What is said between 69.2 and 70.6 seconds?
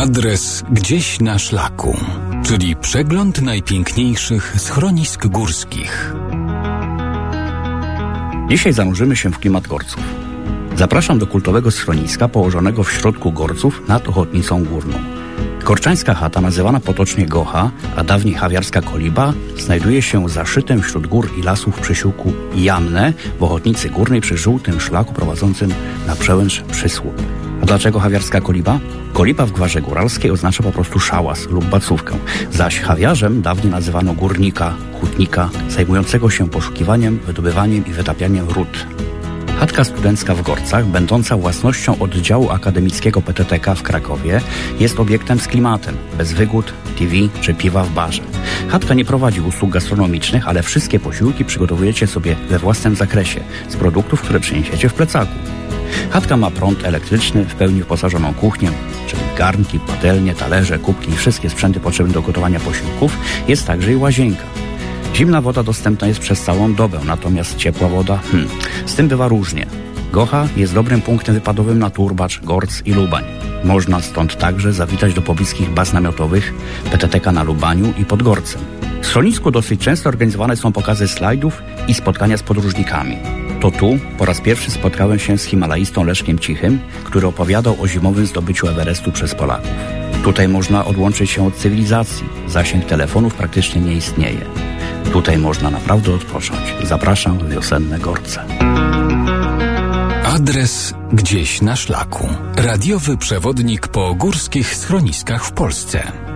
różnie. Gocha